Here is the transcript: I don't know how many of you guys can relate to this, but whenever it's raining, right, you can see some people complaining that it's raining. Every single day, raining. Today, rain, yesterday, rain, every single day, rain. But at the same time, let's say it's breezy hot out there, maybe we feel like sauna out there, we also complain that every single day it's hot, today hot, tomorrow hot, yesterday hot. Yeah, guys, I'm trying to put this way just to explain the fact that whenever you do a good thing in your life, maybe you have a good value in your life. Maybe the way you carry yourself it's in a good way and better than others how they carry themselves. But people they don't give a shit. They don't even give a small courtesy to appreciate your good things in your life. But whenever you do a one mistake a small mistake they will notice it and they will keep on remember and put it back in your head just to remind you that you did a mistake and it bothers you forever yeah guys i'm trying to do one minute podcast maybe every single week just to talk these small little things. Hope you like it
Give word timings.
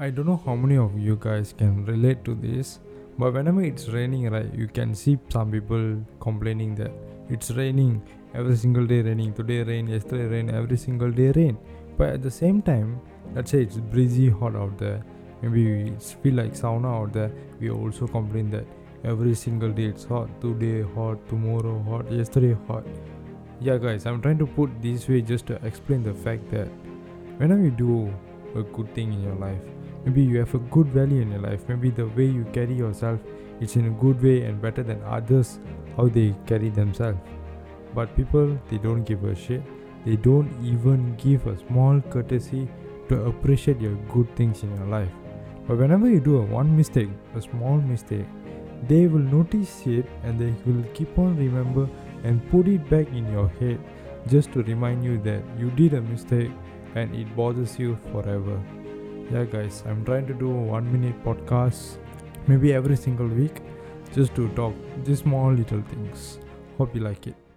I 0.00 0.10
don't 0.10 0.26
know 0.26 0.40
how 0.46 0.54
many 0.54 0.76
of 0.78 0.96
you 0.96 1.16
guys 1.20 1.52
can 1.58 1.84
relate 1.84 2.24
to 2.24 2.36
this, 2.36 2.78
but 3.18 3.32
whenever 3.32 3.64
it's 3.64 3.88
raining, 3.88 4.30
right, 4.30 4.54
you 4.54 4.68
can 4.68 4.94
see 4.94 5.18
some 5.28 5.50
people 5.50 5.96
complaining 6.20 6.76
that 6.76 6.92
it's 7.28 7.50
raining. 7.50 8.00
Every 8.32 8.54
single 8.54 8.86
day, 8.86 9.00
raining. 9.00 9.34
Today, 9.34 9.64
rain, 9.64 9.88
yesterday, 9.88 10.26
rain, 10.26 10.50
every 10.50 10.76
single 10.76 11.10
day, 11.10 11.32
rain. 11.32 11.58
But 11.96 12.10
at 12.10 12.22
the 12.22 12.30
same 12.30 12.62
time, 12.62 13.00
let's 13.34 13.50
say 13.50 13.62
it's 13.62 13.78
breezy 13.78 14.30
hot 14.30 14.54
out 14.54 14.78
there, 14.78 15.04
maybe 15.42 15.64
we 15.64 15.96
feel 16.22 16.34
like 16.34 16.52
sauna 16.52 17.02
out 17.02 17.12
there, 17.12 17.32
we 17.58 17.70
also 17.70 18.06
complain 18.06 18.50
that 18.50 18.66
every 19.02 19.34
single 19.34 19.72
day 19.72 19.86
it's 19.86 20.04
hot, 20.04 20.28
today 20.40 20.82
hot, 20.94 21.28
tomorrow 21.28 21.82
hot, 21.88 22.08
yesterday 22.12 22.56
hot. 22.68 22.86
Yeah, 23.60 23.78
guys, 23.78 24.06
I'm 24.06 24.22
trying 24.22 24.38
to 24.38 24.46
put 24.46 24.80
this 24.80 25.08
way 25.08 25.22
just 25.22 25.46
to 25.46 25.54
explain 25.66 26.04
the 26.04 26.14
fact 26.14 26.48
that 26.52 26.68
whenever 27.38 27.62
you 27.62 27.72
do 27.72 28.14
a 28.54 28.62
good 28.62 28.94
thing 28.94 29.12
in 29.12 29.24
your 29.24 29.34
life, 29.34 29.58
maybe 30.04 30.22
you 30.22 30.38
have 30.38 30.54
a 30.54 30.58
good 30.58 30.88
value 30.88 31.20
in 31.20 31.30
your 31.32 31.40
life. 31.40 31.68
Maybe 31.68 31.90
the 31.90 32.06
way 32.06 32.26
you 32.26 32.44
carry 32.52 32.74
yourself 32.74 33.20
it's 33.60 33.74
in 33.74 33.86
a 33.86 33.90
good 33.90 34.22
way 34.22 34.42
and 34.42 34.62
better 34.62 34.82
than 34.84 35.02
others 35.02 35.58
how 35.96 36.08
they 36.08 36.34
carry 36.46 36.68
themselves. 36.68 37.18
But 37.94 38.14
people 38.16 38.58
they 38.70 38.78
don't 38.78 39.04
give 39.04 39.24
a 39.24 39.34
shit. 39.34 39.62
They 40.04 40.16
don't 40.16 40.50
even 40.64 41.16
give 41.16 41.46
a 41.46 41.58
small 41.66 42.00
courtesy 42.00 42.68
to 43.08 43.24
appreciate 43.26 43.80
your 43.80 43.96
good 44.12 44.34
things 44.36 44.62
in 44.62 44.74
your 44.76 44.86
life. 44.86 45.10
But 45.66 45.78
whenever 45.78 46.08
you 46.08 46.20
do 46.20 46.38
a 46.38 46.42
one 46.42 46.76
mistake 46.76 47.10
a 47.34 47.42
small 47.42 47.76
mistake 47.76 48.26
they 48.86 49.06
will 49.06 49.18
notice 49.18 49.86
it 49.86 50.06
and 50.22 50.38
they 50.38 50.54
will 50.64 50.84
keep 50.94 51.18
on 51.18 51.36
remember 51.36 51.88
and 52.22 52.48
put 52.50 52.68
it 52.68 52.88
back 52.88 53.08
in 53.08 53.30
your 53.32 53.48
head 53.60 53.78
just 54.28 54.52
to 54.52 54.62
remind 54.62 55.04
you 55.04 55.18
that 55.22 55.42
you 55.58 55.70
did 55.72 55.94
a 55.94 56.00
mistake 56.00 56.50
and 56.94 57.14
it 57.14 57.34
bothers 57.36 57.78
you 57.78 57.98
forever 58.12 58.62
yeah 59.30 59.44
guys 59.44 59.82
i'm 59.86 60.04
trying 60.04 60.26
to 60.26 60.34
do 60.34 60.48
one 60.48 60.90
minute 60.92 61.24
podcast 61.24 61.98
maybe 62.46 62.72
every 62.72 62.96
single 62.96 63.28
week 63.28 63.60
just 64.14 64.34
to 64.34 64.48
talk 64.50 64.74
these 65.04 65.18
small 65.18 65.52
little 65.52 65.82
things. 65.82 66.38
Hope 66.78 66.94
you 66.94 67.02
like 67.02 67.26
it 67.26 67.47